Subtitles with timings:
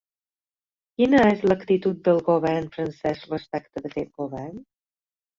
[0.99, 4.57] Quina és l’actitud del govern francès respecte aquest govern?